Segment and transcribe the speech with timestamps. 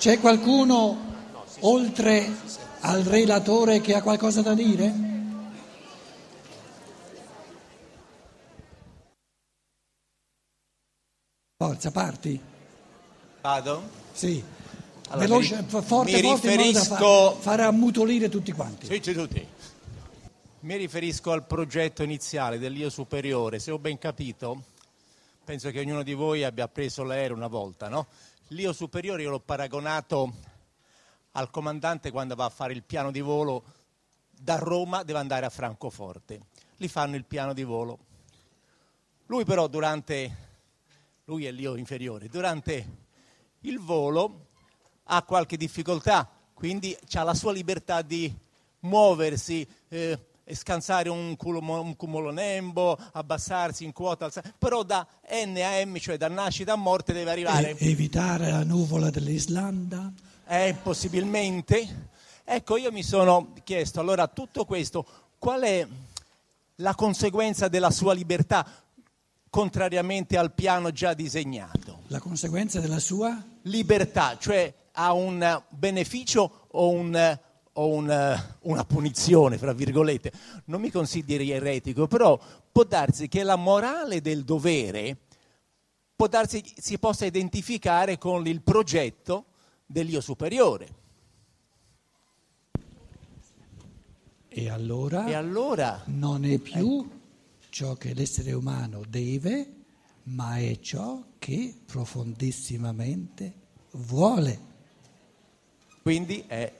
[0.00, 0.96] C'è qualcuno
[1.60, 2.26] oltre
[2.80, 4.94] al relatore che ha qualcosa da dire?
[11.56, 12.40] Forza, parti.
[13.42, 13.82] Vado?
[14.12, 14.42] Sì.
[15.08, 18.86] Allora, Veloce, mi- forte, mi forte, riferisco- fa- fare ammutolire tutti quanti.
[18.86, 19.46] Sì, c'è tutti.
[20.60, 23.58] Mi riferisco al progetto iniziale dell'Io Superiore.
[23.58, 24.62] Se ho ben capito,
[25.44, 28.06] penso che ognuno di voi abbia preso l'aereo una volta, no?
[28.52, 30.32] L'Io Superiore io l'ho paragonato
[31.32, 33.64] al comandante quando va a fare il piano di volo
[34.28, 36.46] da Roma deve andare a Francoforte.
[36.78, 37.98] Lì fanno il piano di volo.
[39.26, 40.36] Lui però durante,
[41.26, 42.96] lui è l'Io inferiore, durante
[43.60, 44.46] il volo
[45.04, 48.36] ha qualche difficoltà, quindi ha la sua libertà di
[48.80, 50.18] muoversi, eh,
[50.54, 56.16] scansare un, culo, un cumulonembo, abbassarsi in quota, alzare- però da N a M, cioè
[56.16, 60.12] da nascita a morte, deve arrivare E- evitare la nuvola dell'Islanda.
[60.46, 62.08] eh, possibilmente.
[62.44, 65.06] Ecco, io mi sono chiesto, allora, tutto questo,
[65.38, 65.86] qual è
[66.76, 68.66] la conseguenza della sua libertà,
[69.48, 72.00] contrariamente al piano già disegnato?
[72.08, 77.38] La conseguenza della sua Libertà, cioè ha un beneficio o, un-
[77.74, 80.32] o un- una punizione, fra virgolette.
[80.66, 82.38] Non mi consideri eretico, però
[82.70, 85.16] può darsi che la morale del dovere
[86.16, 89.46] può darsi si possa identificare con il progetto
[89.86, 90.98] dell'io superiore.
[94.52, 97.08] e allora E allora non è più
[97.68, 99.74] ciò che l'essere umano deve,
[100.24, 103.54] ma è ciò che profondissimamente
[103.92, 104.58] vuole.
[106.02, 106.72] quindi è,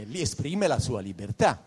[0.00, 1.60] e lì esprime la sua libertà,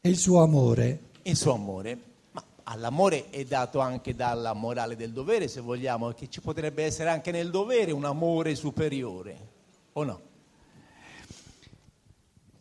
[0.00, 1.98] E il suo amore il suo amore.
[2.32, 7.10] Ma all'amore è dato anche dalla morale del dovere, se vogliamo, che ci potrebbe essere
[7.10, 9.48] anche nel dovere un amore superiore,
[9.92, 10.20] o no?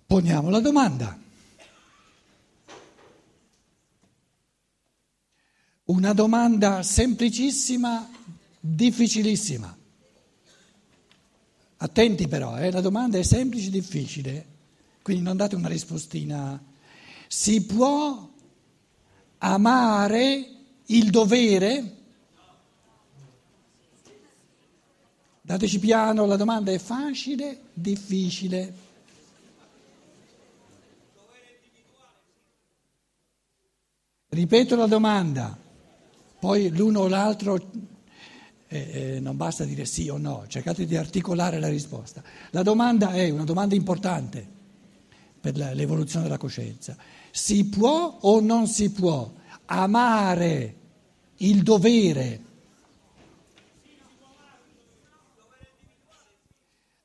[0.08, 1.20] Poniamo la domanda.
[5.86, 8.10] Una domanda semplicissima,
[8.60, 9.78] difficilissima.
[11.78, 14.46] Attenti però, eh, la domanda è semplice e difficile,
[15.02, 16.62] quindi non date una rispostina.
[17.28, 18.30] Si può
[19.40, 20.50] amare
[20.86, 21.94] il dovere?
[25.42, 28.74] Dateci piano, la domanda è facile, difficile.
[34.30, 35.58] Ripeto la domanda,
[36.40, 37.94] poi l'uno o l'altro
[38.76, 42.24] eh, eh, non basta dire sì o no, cercate di articolare la risposta.
[42.52, 44.46] La domanda è una domanda importante
[45.40, 46.96] per la- l'evoluzione della coscienza.
[47.32, 49.32] Si può o non si può
[49.66, 50.76] amare
[51.38, 52.42] il dovere?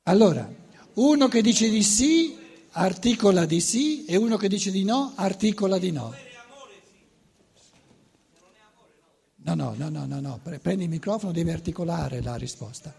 [0.03, 0.51] Allora,
[0.95, 2.35] uno che dice di sì
[2.71, 6.13] articola di sì e uno che dice di no articola di no.
[9.43, 10.39] No, no, no, no, no, no.
[10.41, 12.93] Pre- prendi il microfono, devi articolare la risposta.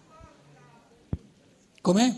[1.81, 2.17] Com'è?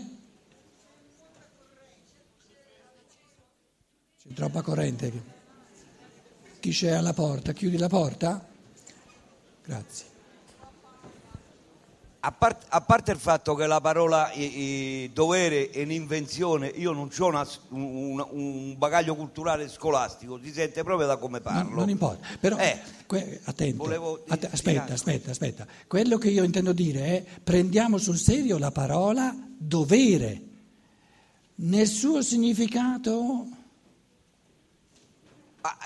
[4.21, 5.33] C'è troppa corrente.
[6.59, 7.53] Chi c'è alla porta?
[7.53, 8.47] Chiudi la porta?
[9.63, 10.14] Grazie.
[12.27, 16.91] A, part- a parte il fatto che la parola eh, eh, dovere è un'invenzione, io
[16.91, 21.75] non ho una- un, un bagaglio culturale scolastico, si sente proprio da come Non, parlo.
[21.75, 25.67] non importa, però Eh, que- attento, volevo Att- aspetta, aspetta, aspetta.
[25.85, 30.41] Quello che io intendo dire è prendiamo sul serio la parola dovere
[31.57, 33.45] nel suo significato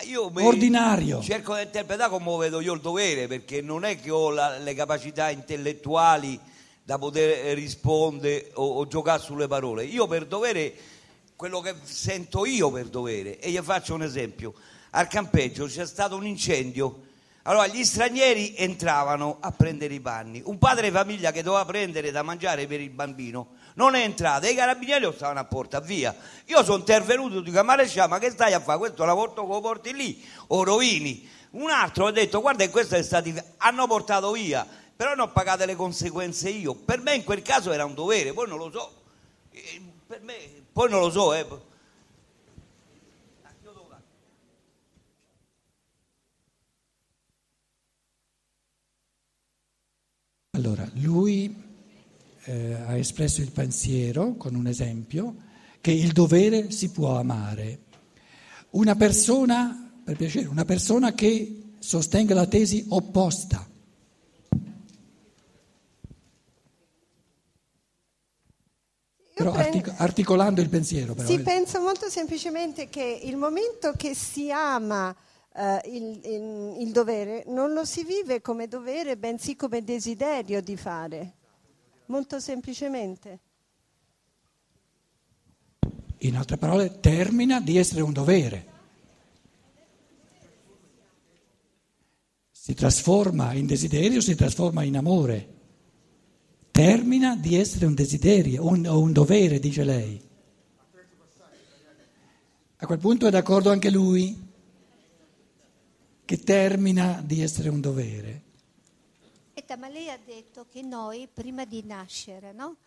[0.05, 1.21] io Ordinario.
[1.21, 4.73] cerco di interpretare come vedo io il dovere, perché non è che ho la- le
[4.73, 6.39] capacità intellettuali
[6.83, 9.83] da poter rispondere o, o giocare sulle parole.
[9.85, 10.73] Io per dovere,
[11.35, 14.53] quello che sento io per dovere, e gli faccio un esempio.
[14.91, 17.03] Al campeggio c'è stato un incendio,
[17.43, 20.41] allora gli stranieri entravano a prendere i panni.
[20.43, 24.45] Un padre di famiglia che doveva prendere da mangiare per il bambino non è entrato
[24.45, 26.15] e i carabinieri lo stavano a portare via.
[26.45, 28.77] Io sono intervenuto, dico, maresciallo, ma che stai a fare?
[28.77, 31.27] Questo la porto lo porti lì o rovini.
[31.51, 33.31] Un altro ha detto, guarda questo è stato...
[33.57, 36.75] Hanno portato via, però non ho pagato le conseguenze io.
[36.75, 39.01] Per me in quel caso era un dovere, poi non lo so.
[39.51, 40.35] Eh, Per me,
[40.73, 41.45] poi non lo so, eh.
[50.51, 51.68] Allora, lui
[52.49, 55.35] eh, ha espresso il pensiero con un esempio
[55.81, 57.79] che il dovere si può amare.
[58.71, 63.67] Una persona, per piacere, una persona che sostenga la tesi opposta.
[69.35, 71.27] Però artic- articolando il pensiero, però.
[71.27, 71.39] Si eh.
[71.41, 75.15] pensa molto semplicemente che il momento che si ama
[75.55, 80.75] eh, il, il- il dovere non lo si vive come dovere, bensì come desiderio di
[80.75, 81.33] fare.
[82.09, 83.39] Molto semplicemente.
[86.19, 88.67] In altre parole, termina di essere un dovere.
[92.49, 95.57] Si trasforma in desiderio, si trasforma in amore.
[96.71, 100.19] Termina di essere un desiderio un- o un dovere, dice lei.
[102.77, 104.47] A quel punto è d'accordo anche lui
[106.25, 108.48] che termina di essere un dovere.
[109.59, 112.77] Aspetta, ma lei ha detto che noi prima di nascere, no?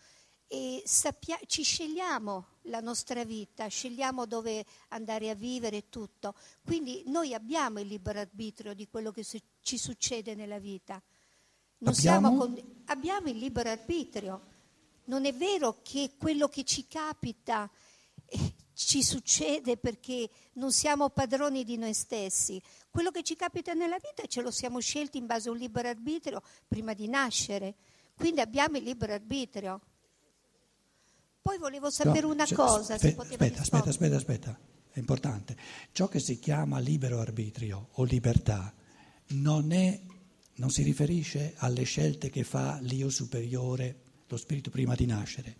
[0.47, 6.35] E sappia- ci scegliamo la nostra vita, scegliamo dove andare a vivere e tutto.
[6.65, 11.03] Quindi noi abbiamo il libero arbitrio di quello che su- ci succede nella vita.
[11.81, 12.39] Non siamo Abbiamo?
[12.55, 14.41] con- abbiamo il libero arbitrio.
[15.05, 17.71] Non è vero che quello che ci capita
[18.25, 22.61] eh, ci succede perché non siamo padroni di noi stessi.
[22.90, 25.88] Quello che ci capita nella vita ce lo siamo scelti in base a un libero
[25.88, 27.75] arbitrio prima di nascere.
[28.17, 29.81] Quindi abbiamo il libero arbitrio.
[31.40, 34.58] Poi volevo sapere No, una cioè, cosa, se poteva aspetta, aspetta, aspetta, aspetta,
[34.90, 35.56] è importante.
[35.90, 38.73] Ciò che si chiama libero arbitrio o libertà
[39.29, 40.00] non, è,
[40.55, 45.56] non si riferisce alle scelte che fa l'io superiore, lo spirito prima di nascere.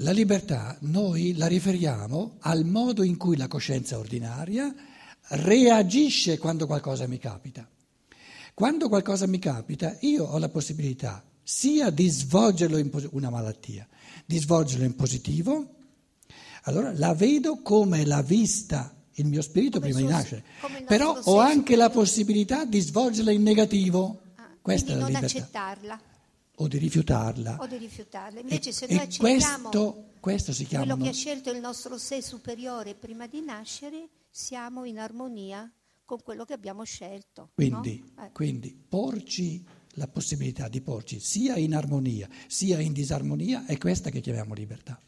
[0.00, 4.72] La libertà noi la riferiamo al modo in cui la coscienza ordinaria
[5.28, 7.66] reagisce quando qualcosa mi capita.
[8.52, 13.86] Quando qualcosa mi capita, io ho la possibilità sia di svolgerlo in posi- una malattia,
[14.26, 15.74] di svolgerlo in positivo,
[16.64, 20.78] allora la vedo come l'ha vista il mio spirito Come prima di suo- nascere, come
[20.78, 24.20] il però ho anche la possibilità di svolgerla in negativo.
[24.34, 25.38] Ah, Questa è la non libertà.
[25.38, 26.00] accettarla
[26.56, 27.58] O di rifiutarla.
[27.60, 28.38] o di rifiutarla.
[28.38, 30.84] E, Invece se e noi accettiamo questo, questo si chiama...
[30.86, 35.70] quello che ha scelto il nostro sé superiore prima di nascere, siamo in armonia
[36.04, 37.50] con quello che abbiamo scelto.
[37.54, 38.24] Quindi, no?
[38.24, 38.32] Eh.
[38.32, 39.64] quindi porci
[39.96, 45.00] la possibilità di porci sia in armonia sia in disarmonia è questa che chiamiamo libertà.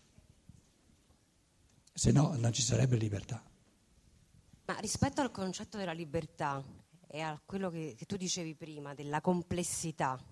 [1.92, 3.42] Se no non ci sarebbe libertà.
[4.66, 6.62] Ma rispetto al concetto della libertà
[7.06, 10.22] e a quello che, che tu dicevi prima, della complessità,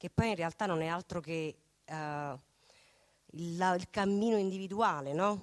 [0.00, 1.54] che poi in realtà non è altro che
[1.84, 2.38] eh,
[3.32, 5.40] il, la- il cammino individuale, no?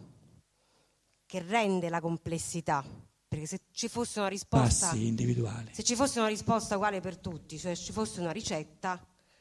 [1.27, 2.83] Che rende la complessità.
[3.27, 5.71] Perché se ci fosse una risposta, Passi individuali.
[5.75, 9.00] se ci fosse una risposta uguale per tutti, cioè se ci fosse una ricetta,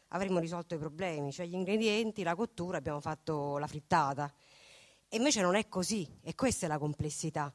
[0.09, 4.31] avremmo risolto i problemi, cioè gli ingredienti, la cottura, abbiamo fatto la frittata.
[5.09, 7.51] E invece non è così, e questa è la complessità.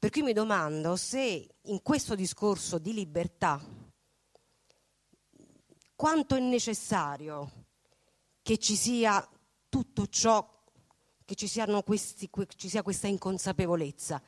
[0.00, 3.62] Per cui mi domando se in questo discorso di libertà
[5.96, 7.50] quanto è necessario
[8.42, 9.26] che ci sia
[9.68, 10.46] tutto ciò,
[11.24, 14.20] che ci, siano questi, que- ci sia questa inconsapevolezza,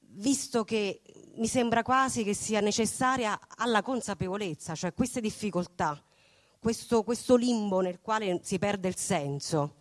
[0.00, 1.02] visto che
[1.36, 6.02] mi sembra quasi che sia necessaria alla consapevolezza, cioè queste difficoltà,
[6.58, 9.76] questo, questo limbo nel quale si perde il senso,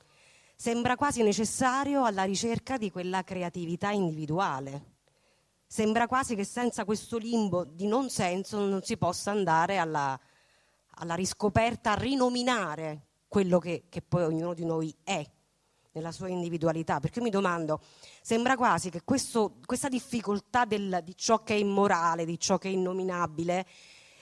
[0.56, 4.94] sembra quasi necessario alla ricerca di quella creatività individuale.
[5.68, 10.18] Sembra quasi che senza questo limbo di non senso non si possa andare alla,
[10.96, 15.24] alla riscoperta, a rinominare quello che, che poi ognuno di noi è
[15.92, 17.00] nella sua individualità.
[17.00, 17.82] Perché io mi domando,
[18.22, 22.70] sembra quasi che questo- questa difficoltà del- di ciò che è immorale, di ciò che
[22.70, 23.66] è innominabile,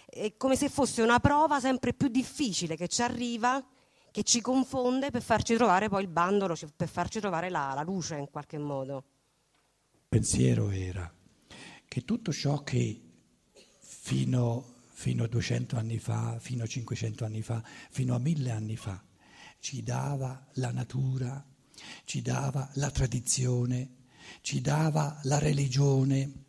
[0.05, 3.63] è come se fosse una prova sempre più difficile che ci arriva,
[4.12, 7.81] che ci confonde per farci trovare poi il bandolo, cioè per farci trovare la, la
[7.81, 9.03] luce in qualche modo.
[9.91, 11.12] Il pensiero era
[11.88, 13.01] che tutto ciò che
[13.79, 14.73] fino,
[15.03, 19.03] fino a 200 anni fa, fino a 500 anni fa, fino a 1000 anni fa
[19.60, 21.45] ci dava la natura,
[22.05, 23.95] ci dava la tradizione,
[24.39, 26.43] ci dava la religione,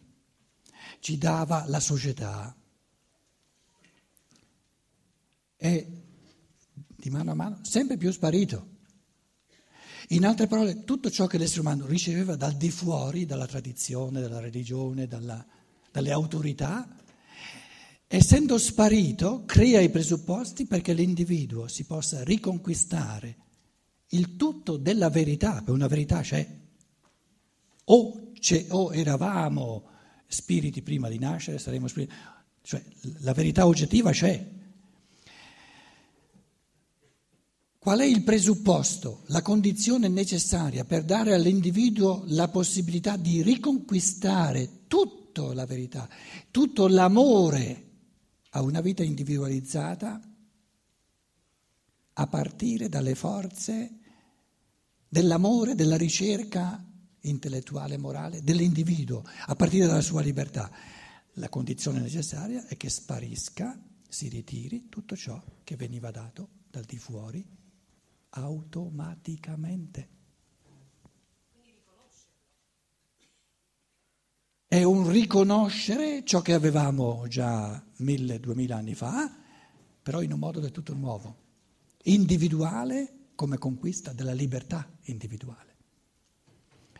[1.00, 2.56] ci dava la società,
[5.56, 5.86] è
[6.96, 8.70] di mano a mano sempre più sparito.
[10.08, 14.40] In altre parole, tutto ciò che l'essere umano riceveva dal di fuori, dalla tradizione, dalla
[14.40, 15.44] religione, dalla-
[15.90, 17.02] dalle autorità,
[18.16, 23.36] essendo sparito, crea i presupposti perché l'individuo si possa riconquistare
[24.10, 26.48] il tutto della verità, perché una verità c'è.
[27.86, 29.88] O, c'è, o eravamo
[30.28, 32.14] spiriti prima di nascere, saremo spiriti,
[32.62, 32.82] cioè
[33.18, 34.52] la verità oggettiva c'è.
[37.76, 45.52] Qual è il presupposto, la condizione necessaria per dare all'individuo la possibilità di riconquistare tutta
[45.52, 46.08] la verità,
[46.52, 47.83] tutto l'amore
[48.56, 50.20] a una vita individualizzata
[52.16, 53.98] a partire dalle forze
[55.08, 56.84] dell'amore, della ricerca
[57.20, 60.70] intellettuale e morale dell'individuo, a partire dalla sua libertà.
[61.34, 63.76] La condizione necessaria è che sparisca,
[64.08, 67.44] si ritiri tutto ciò che veniva dato dal di fuori
[68.30, 70.08] automaticamente.
[74.68, 79.32] È un riconoscere ciò che avevamo già mille, duemila anni fa,
[80.02, 81.36] però in un modo del tutto nuovo,
[82.02, 85.76] individuale come conquista della libertà individuale.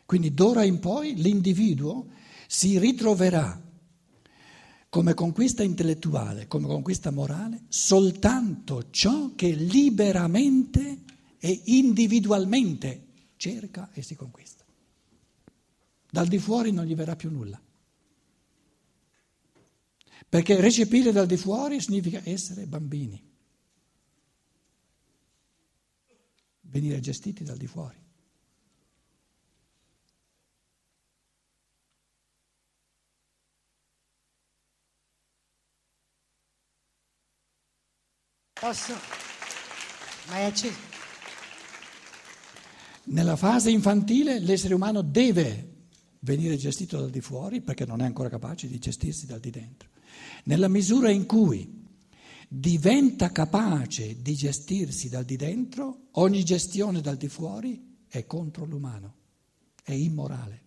[0.06, 2.06] Quindi d'ora in poi l'individuo
[2.47, 3.61] si ritroverà
[4.88, 11.02] come conquista intellettuale, come conquista morale, soltanto ciò che liberamente
[11.38, 13.06] e individualmente
[13.37, 14.64] cerca e si conquista.
[16.09, 17.61] Dal di fuori non gli verrà più nulla.
[20.34, 23.24] Perché recepire dal di fuori significa essere bambini,
[26.62, 27.96] venire gestiti dal di fuori.
[38.54, 38.92] Posso?
[40.26, 40.78] Ma è acceso.
[43.04, 45.86] Nella fase infantile l'essere umano deve
[46.18, 49.92] venire gestito dal di fuori perché non è ancora capace di gestirsi dal di dentro.
[50.44, 51.83] Nella misura in cui
[52.49, 59.14] diventa capace di gestirsi dal di dentro, ogni gestione dal di fuori è contro l'umano,
[59.83, 60.62] è immorale.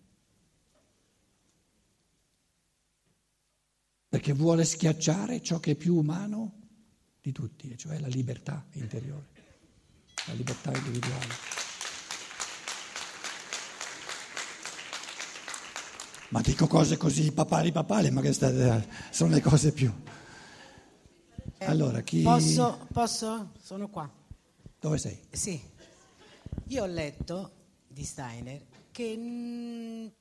[4.08, 6.54] Perché vuole schiacciare ciò che è più umano
[7.20, 9.28] di tutti, e cioè la libertà interiore,
[10.26, 11.57] la libertà individuale.
[16.30, 19.92] Ma dico cose così papali papali, ma che state, sono le cose più.
[21.60, 22.22] Allora, chi...
[22.22, 22.86] Posso?
[22.92, 23.52] Posso?
[23.60, 24.10] Sono qua.
[24.78, 25.18] Dove sei?
[25.30, 25.60] Sì.
[26.66, 27.52] Io ho letto
[27.86, 30.12] di Steiner che mh,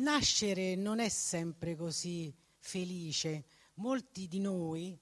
[0.00, 3.44] nascere non è sempre così felice.
[3.74, 4.98] Molti di noi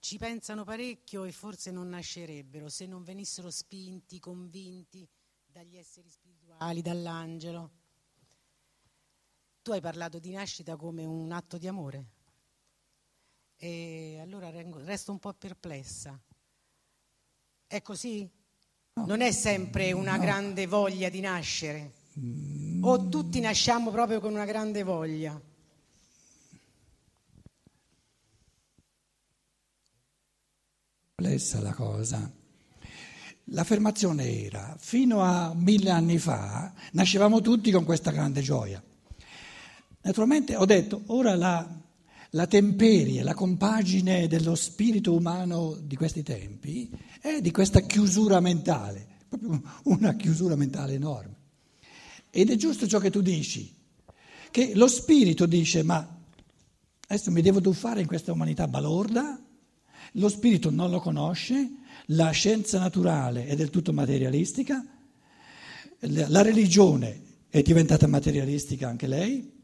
[0.00, 5.08] ci pensano parecchio e forse non nascerebbero se non venissero spinti, convinti
[5.46, 7.70] dagli esseri spirituali, dall'angelo.
[9.68, 12.06] Tu hai parlato di nascita come un atto di amore
[13.58, 16.18] e allora resto un po' perplessa.
[17.66, 18.26] È così?
[18.94, 19.04] No.
[19.04, 20.22] Non è sempre una No.
[20.22, 21.92] grande voglia di nascere?
[22.80, 25.38] O tutti nasciamo proprio con una grande voglia?
[31.14, 32.32] complessa la cosa.
[33.50, 38.82] L'affermazione era, fino a mille anni fa, nascevamo tutti con questa grande gioia.
[40.02, 41.68] Naturalmente ho detto, ora la,
[42.30, 46.90] la temperie, la compagine dello spirito umano di questi tempi
[47.20, 51.36] è di questa chiusura mentale, proprio una chiusura mentale enorme.
[52.30, 53.74] Ed è giusto ciò che tu dici,
[54.50, 56.16] che lo spirito dice, ma
[57.08, 59.42] adesso mi devo tuffare in questa umanità balorda,
[60.12, 61.70] lo spirito non lo conosce,
[62.06, 64.84] la scienza naturale è del tutto materialistica,
[66.00, 69.56] la religione è diventata materialistica anche lei,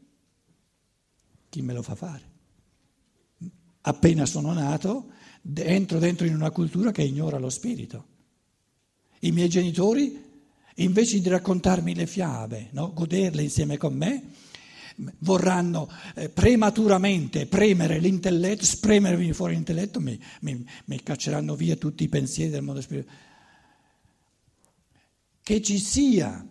[1.55, 2.33] chi me lo fa fare?
[3.81, 5.11] Appena sono nato,
[5.53, 8.07] entro dentro in una cultura che ignora lo spirito.
[9.19, 10.21] I miei genitori,
[10.75, 12.91] invece di raccontarmi le fiabe, no?
[12.91, 14.23] goderle insieme con me,
[15.19, 22.09] vorranno eh, prematuramente premere l'intelletto, spremermi fuori l'intelletto, mi, mi, mi cacceranno via tutti i
[22.09, 23.17] pensieri del mondo spirituale.
[25.41, 26.45] Che ci sia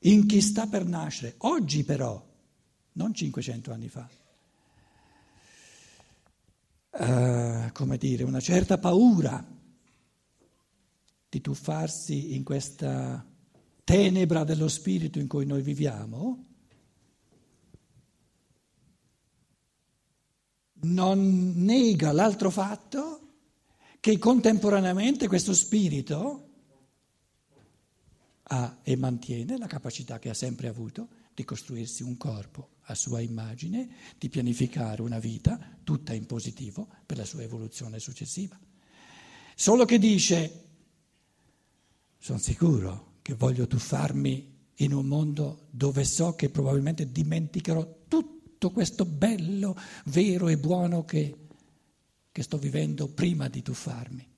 [0.00, 2.27] in chi sta per nascere, oggi però,
[2.98, 4.08] non 500 anni fa,
[6.90, 9.56] eh, come dire, una certa paura
[11.28, 13.24] di tuffarsi in questa
[13.84, 16.44] tenebra dello spirito in cui noi viviamo,
[20.80, 23.20] non nega l'altro fatto
[24.00, 26.46] che contemporaneamente questo spirito
[28.42, 33.20] ha e mantiene la capacità che ha sempre avuto di costruirsi un corpo a sua
[33.20, 38.58] immagine, di pianificare una vita tutta in positivo per la sua evoluzione successiva.
[39.54, 40.64] Solo che dice,
[42.18, 49.04] sono sicuro che voglio tuffarmi in un mondo dove so che probabilmente dimenticherò tutto questo
[49.04, 49.76] bello,
[50.06, 51.46] vero e buono che,
[52.32, 54.28] che sto vivendo prima di tuffarmi.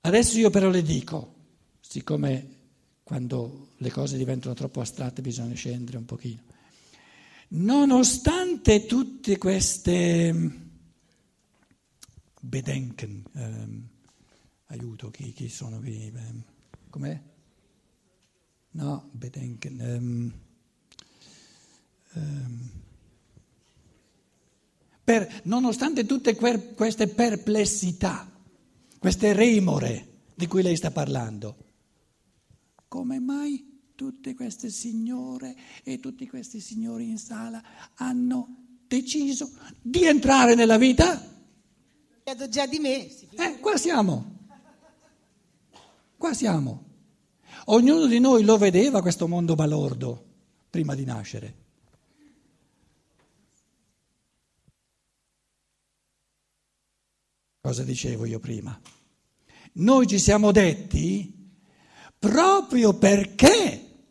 [0.00, 1.34] Adesso io però le dico,
[1.80, 2.53] siccome
[3.04, 6.42] quando le cose diventano troppo astratte bisogna scendere un pochino,
[7.48, 10.62] nonostante tutte queste
[12.40, 13.88] Bedenken, ehm,
[14.66, 16.12] aiuto, chi, chi sono qui?
[16.90, 17.20] Com'è?
[18.72, 19.80] No, bedenken.
[19.80, 20.32] Um,
[22.14, 22.70] um,
[25.02, 28.30] per, nonostante tutte que- queste perplessità,
[28.98, 31.56] queste remore di cui lei sta parlando,
[32.94, 37.60] come mai tutte queste signore e tutti questi signori in sala
[37.94, 38.46] hanno
[38.86, 39.50] deciso
[39.82, 41.20] di entrare nella vita?
[42.22, 43.08] Chiedo già di me.
[43.32, 44.46] Eh, qua siamo.
[46.16, 46.84] Qua siamo.
[47.64, 50.24] Ognuno di noi lo vedeva questo mondo balordo
[50.70, 51.54] prima di nascere.
[57.60, 58.80] Cosa dicevo io prima?
[59.72, 61.42] Noi ci siamo detti
[62.28, 64.06] proprio perché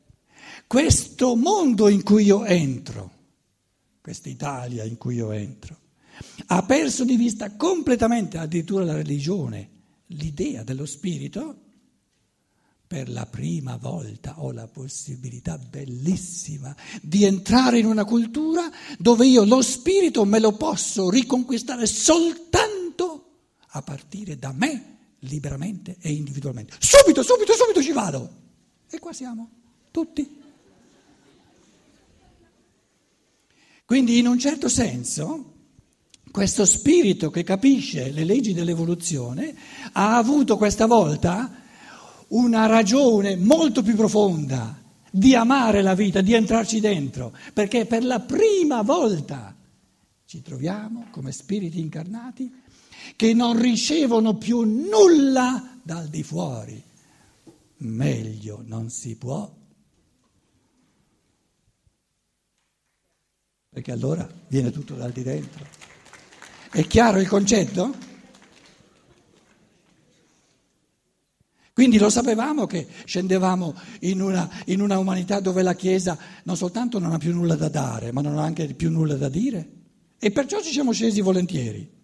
[0.67, 3.11] questo mondo in cui io entro,
[4.01, 5.75] questa Italia in cui io entro,
[6.47, 9.69] ha perso di vista completamente addirittura la religione,
[10.07, 11.57] l'idea dello spirito,
[12.85, 19.43] per la prima volta ho la possibilità bellissima di entrare in una cultura dove io
[19.43, 23.31] lo spirito me lo posso riconquistare soltanto
[23.69, 24.92] a partire da me,
[25.23, 26.75] liberamente e individualmente.
[26.79, 28.41] Subito, subito, subito ci vado.
[28.89, 29.49] E qua siamo,
[29.91, 30.41] tutti.
[33.85, 35.51] Quindi in un certo senso
[36.31, 39.55] questo spirito che capisce le leggi dell'evoluzione
[39.91, 41.61] ha avuto questa volta
[42.29, 48.19] una ragione molto più profonda di amare la vita, di entrarci dentro, perché per la
[48.19, 49.55] prima volta
[50.25, 52.51] ci troviamo come spiriti incarnati
[53.15, 56.81] che non ricevono più nulla dal di fuori.
[57.77, 59.61] Meglio non si può
[63.73, 65.65] perché allora viene tutto dal di dentro.
[66.71, 68.11] È chiaro il concetto?
[71.73, 76.99] Quindi lo sapevamo che scendevamo in una, in una, umanità dove la Chiesa non soltanto
[76.99, 79.69] non ha più nulla da dare, ma non ha anche più nulla da dire.
[80.19, 82.01] E perciò ci siamo scesi volentieri.